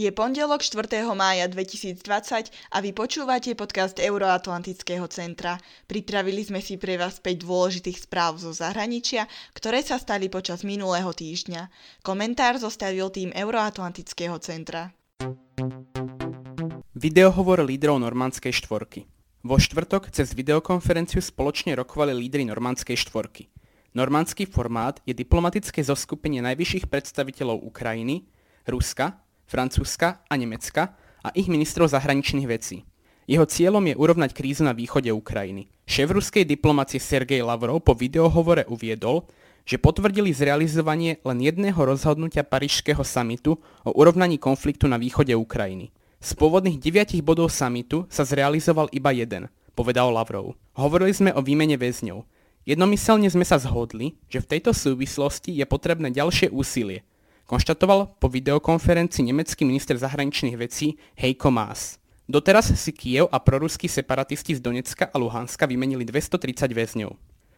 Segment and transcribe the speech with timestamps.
[0.00, 1.04] Je pondelok 4.
[1.12, 2.00] mája 2020
[2.72, 5.60] a vy počúvate podcast Euroatlantického centra.
[5.84, 11.12] Pripravili sme si pre vás 5 dôležitých správ zo zahraničia, ktoré sa stali počas minulého
[11.12, 11.68] týždňa.
[12.00, 14.88] Komentár zostavil tým Euroatlantického centra.
[16.96, 19.04] Videohovor lídrov normandskej štvorky.
[19.44, 23.52] Vo štvrtok cez videokonferenciu spoločne rokovali lídry normandskej štvorky.
[23.92, 28.24] Normandský formát je diplomatické zoskupenie najvyšších predstaviteľov Ukrajiny,
[28.64, 30.94] Ruska, Francúzska a Nemecka
[31.26, 32.86] a ich ministrov zahraničných vecí.
[33.26, 35.66] Jeho cieľom je urovnať krízu na východe Ukrajiny.
[35.90, 39.26] Šéf ruskej diplomácie Sergej Lavrov po videohovore uviedol,
[39.66, 45.90] že potvrdili zrealizovanie len jedného rozhodnutia Parížského samitu o urovnaní konfliktu na východe Ukrajiny.
[46.22, 50.54] Z pôvodných deviatich bodov samitu sa zrealizoval iba jeden, povedal Lavrov.
[50.78, 52.22] Hovorili sme o výmene väzňov.
[52.70, 57.02] Jednomyselne sme sa zhodli, že v tejto súvislosti je potrebné ďalšie úsilie,
[57.50, 61.98] konštatoval po videokonferencii nemecký minister zahraničných vecí Heiko Maas.
[62.30, 67.10] Doteraz si Kiev a proruskí separatisti z Donecka a Luhanska vymenili 230 väzňov.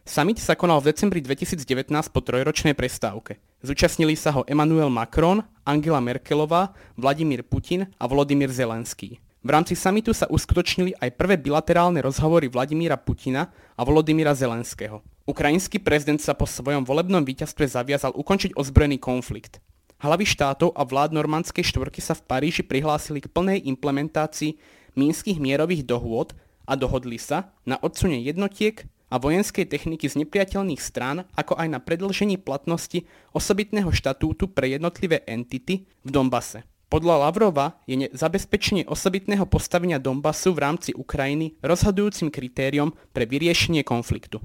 [0.09, 3.37] Summit sa konal v decembri 2019 po trojročnej prestávke.
[3.61, 9.21] Zúčastnili sa ho Emmanuel Macron, Angela Merkelová, Vladimír Putin a Volodymyr Zelenský.
[9.45, 15.05] V rámci samitu sa uskutočnili aj prvé bilaterálne rozhovory Vladimíra Putina a Volodymyra Zelenského.
[15.29, 19.61] Ukrajinský prezident sa po svojom volebnom víťazstve zaviazal ukončiť ozbrojený konflikt.
[20.03, 24.59] Hlavy štátov a vlád normandskej štvorky sa v Paríži prihlásili k plnej implementácii
[24.99, 26.35] mínskych mierových dohôd
[26.67, 31.79] a dohodli sa na odsune jednotiek a vojenskej techniky z nepriateľných strán, ako aj na
[31.79, 36.67] predlžení platnosti osobitného štatútu pre jednotlivé entity v Dombase.
[36.91, 44.43] Podľa Lavrova je zabezpečenie osobitného postavenia Donbasu v rámci Ukrajiny rozhodujúcim kritériom pre vyriešenie konfliktu.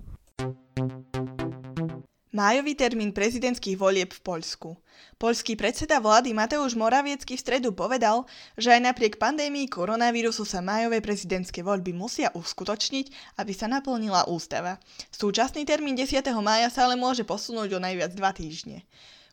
[2.38, 4.78] Májový termín prezidentských volieb v Poľsku.
[5.18, 11.02] Poľský predseda vlády Mateusz Moraviecky v stredu povedal, že aj napriek pandémii koronavírusu sa májové
[11.02, 13.10] prezidentské voľby musia uskutočniť,
[13.42, 14.78] aby sa naplnila ústava.
[15.10, 16.22] Súčasný termín 10.
[16.38, 18.86] mája sa ale môže posunúť o najviac dva týždne.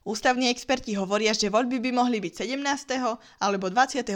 [0.04, 2.60] Ústavní experti hovoria, že voľby by mohli byť 17.
[3.40, 4.12] alebo 23.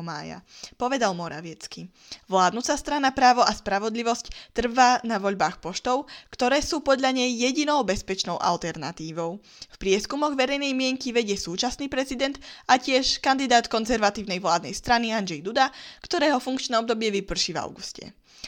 [0.00, 0.40] mája,
[0.80, 1.92] povedal Moraviecky.
[2.24, 8.40] Vládnúca strana Právo a spravodlivosť trvá na voľbách poštov, ktoré sú podľa nej jedinou bezpečnou
[8.40, 9.36] alternatívou.
[9.44, 15.68] V prieskumoch verejnej mienky vedie súčasný prezident a tiež kandidát konzervatívnej vládnej strany Andrzej Duda,
[16.00, 18.04] ktorého funkčné obdobie vyprší v auguste.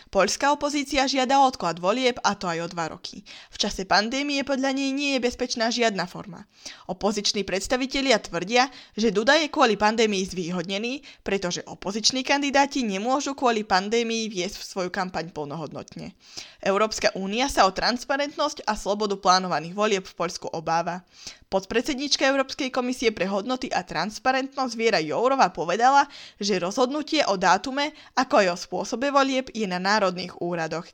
[0.09, 3.21] Poľská opozícia žiada odklad volieb a to aj o dva roky.
[3.53, 6.49] V čase pandémie podľa nej nie je bezpečná žiadna forma.
[6.89, 14.33] Opoziční predstavitelia tvrdia, že Duda je kvôli pandémii zvýhodnený, pretože opoziční kandidáti nemôžu kvôli pandémii
[14.33, 16.17] viesť svoju kampaň plnohodnotne.
[16.59, 21.07] Európska únia sa o transparentnosť a slobodu plánovaných volieb v Poľsku obáva.
[21.49, 26.05] Podpredsednička Európskej komisie pre hodnoty a transparentnosť Viera Jourova povedala,
[26.37, 30.87] že rozhodnutie o dátume, ako aj o spôsobe volieb je na národných úradoch.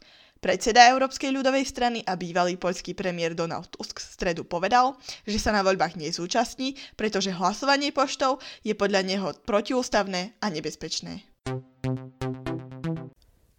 [0.45, 4.93] Predseda Európskej ľudovej strany a bývalý poľský premiér Donald Tusk v stredu povedal,
[5.25, 11.25] že sa na voľbách nezúčastní, pretože hlasovanie poštov je podľa neho protiústavné a nebezpečné.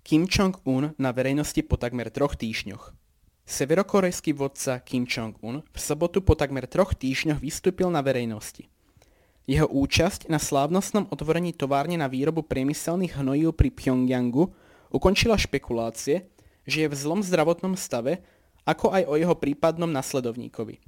[0.06, 2.94] Kim Jong-un na verejnosti po takmer troch týždňoch.
[3.50, 8.70] Severokorejský vodca Kim Jong-un v sobotu po takmer troch týždňoch vystúpil na verejnosti.
[9.50, 14.54] Jeho účasť na slávnostnom otvorení továrne na výrobu priemyselných hnojív pri Pyongyangu
[14.96, 16.32] ukončila špekulácie,
[16.64, 18.24] že je v zlom zdravotnom stave,
[18.64, 20.80] ako aj o jeho prípadnom nasledovníkovi.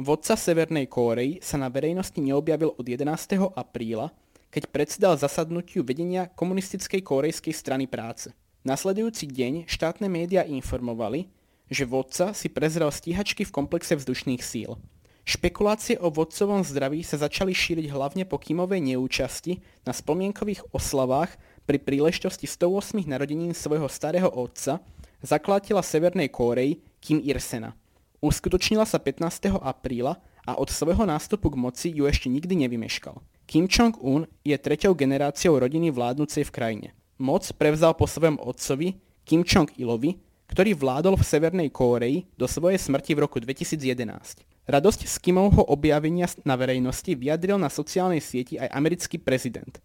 [0.00, 3.36] Vodca Severnej Kórei sa na verejnosti neobjavil od 11.
[3.52, 4.08] apríla,
[4.48, 8.32] keď predsedal zasadnutiu vedenia komunistickej kórejskej strany práce.
[8.64, 11.28] Nasledujúci deň štátne médiá informovali,
[11.70, 14.74] že vodca si prezrel stíhačky v komplexe vzdušných síl.
[15.22, 21.36] Špekulácie o vodcovom zdraví sa začali šíriť hlavne po Kimovej neúčasti na spomienkových oslavách
[21.70, 24.82] pri príležitosti 108 narodenín svojho starého otca,
[25.22, 27.78] zakladateľa Severnej Kórei Kim Ir-sena.
[28.18, 29.54] Uskutočnila sa 15.
[29.54, 33.22] apríla a od svojho nástupu k moci ju ešte nikdy nevymeškal.
[33.46, 36.88] Kim Jong-un je treťou generáciou rodiny vládnucej v krajine.
[37.22, 40.18] Moc prevzal po svojom otcovi Kim Jong-ilovi,
[40.50, 44.42] ktorý vládol v Severnej Kóreji do svojej smrti v roku 2011.
[44.66, 49.78] Radosť z Kimovho objavenia na verejnosti vyjadril na sociálnej sieti aj americký prezident.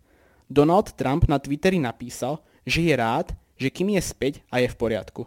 [0.46, 4.78] Donald Trump na Twitteri napísal, že je rád, že Kim je späť a je v
[4.78, 5.26] poriadku.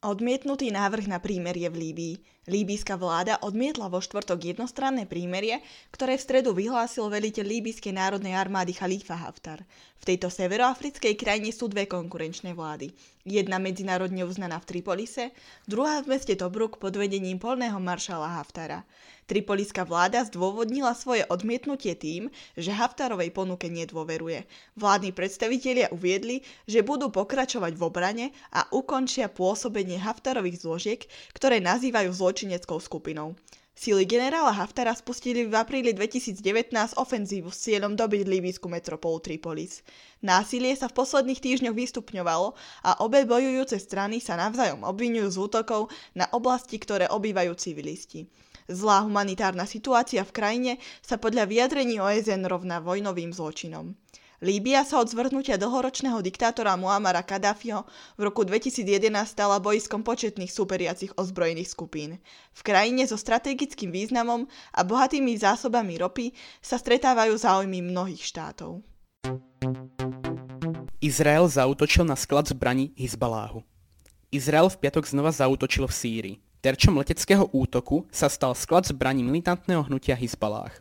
[0.00, 2.14] Odmietnutý návrh na prímerie v Líbii.
[2.50, 5.62] Líbijská vláda odmietla vo štvrtok jednostranné prímerie,
[5.94, 9.62] ktoré v stredu vyhlásil veliteľ Líbijskej národnej armády Khalifa Haftar.
[10.00, 12.90] V tejto severoafrickej krajine sú dve konkurenčné vlády.
[13.22, 15.30] Jedna medzinárodne uznaná v Tripolise,
[15.68, 18.82] druhá v meste Tobruk pod vedením polného maršala Haftara.
[19.30, 24.42] Tripoliská vláda zdôvodnila svoje odmietnutie tým, že Haftarovej ponuke nedôveruje.
[24.74, 31.00] Vládni predstavitelia uviedli, že budú pokračovať v obrane a ukončia pôsobenie Haftarových zložiek,
[31.30, 33.36] ktoré nazývajú zločineckou skupinou.
[33.76, 36.40] Sily generála Haftara spustili v apríli 2019
[36.96, 39.84] ofenzívu s cieľom dobiť líbysku metropolu Tripolis.
[40.24, 45.92] Násilie sa v posledných týždňoch vystupňovalo a obe bojujúce strany sa navzájom obvinujú z útokov
[46.16, 48.28] na oblasti, ktoré obývajú civilisti.
[48.68, 50.72] Zlá humanitárna situácia v krajine
[51.04, 53.96] sa podľa vyjadrení OSN rovná vojnovým zločinom.
[54.40, 57.84] Líbia sa od zvrhnutia dlhoročného diktátora Muamara Kadáfiho
[58.16, 62.16] v roku 2011 stala bojskom početných superiacich ozbrojených skupín.
[62.56, 66.32] V krajine so strategickým významom a bohatými zásobami ropy
[66.64, 68.80] sa stretávajú záujmy mnohých štátov.
[71.04, 73.60] Izrael zautočil na sklad zbraní Hizbaláhu.
[74.32, 76.36] Izrael v piatok znova zautočil v Sýrii.
[76.64, 80.80] Terčom leteckého útoku sa stal sklad zbraní militantného hnutia Hizbalách.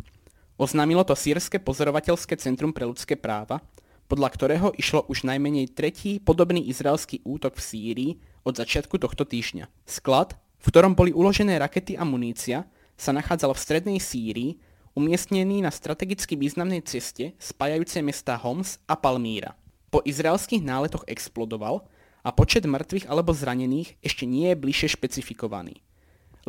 [0.59, 3.63] Oznámilo to Sýrske pozorovateľské centrum pre ľudské práva,
[4.11, 8.11] podľa ktorého išlo už najmenej tretí podobný izraelský útok v Sýrii
[8.43, 9.71] od začiatku tohto týždňa.
[9.87, 12.67] Sklad, v ktorom boli uložené rakety a munícia,
[12.99, 14.59] sa nachádzal v strednej Sýrii,
[14.99, 19.55] umiestnený na strategicky významnej ceste spájajúcej mesta Homs a Palmíra.
[19.87, 21.87] Po izraelských náletoch explodoval
[22.19, 25.79] a počet mŕtvych alebo zranených ešte nie je bližšie špecifikovaný.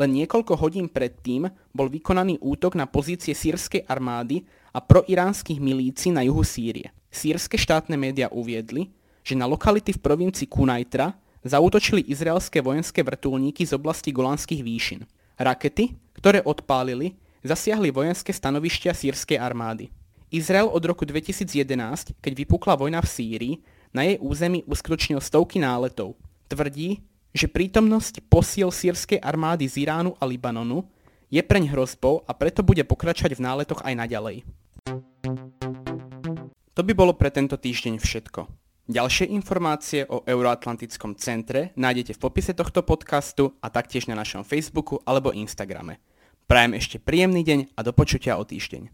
[0.01, 6.25] Len niekoľko hodín predtým bol vykonaný útok na pozície sírskej armády a proiránskych milícií na
[6.25, 6.89] juhu Sýrie.
[7.13, 8.89] Sýrske štátne médiá uviedli,
[9.21, 11.13] že na lokality v provincii Kunajtra
[11.45, 15.05] zautočili izraelské vojenské vrtulníky z oblasti Golanských výšin.
[15.37, 19.93] Rakety, ktoré odpálili, zasiahli vojenské stanovištia sírskej armády.
[20.33, 23.55] Izrael od roku 2011, keď vypukla vojna v Sýrii,
[23.93, 26.15] na jej území uskutočnil stovky náletov.
[26.47, 30.87] Tvrdí, že prítomnosť posíl sírskej armády z Iránu a Libanonu
[31.31, 34.37] je preň hrozbou a preto bude pokračovať v náletoch aj naďalej.
[36.75, 38.51] To by bolo pre tento týždeň všetko.
[38.91, 44.99] Ďalšie informácie o Euroatlantickom centre nájdete v popise tohto podcastu a taktiež na našom Facebooku
[45.07, 46.03] alebo Instagrame.
[46.51, 48.91] Prajem ešte príjemný deň a do počutia o týždeň.